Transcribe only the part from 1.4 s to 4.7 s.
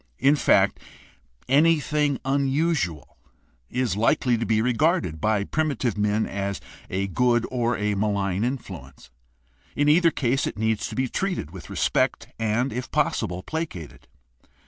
anything unusual is likely to be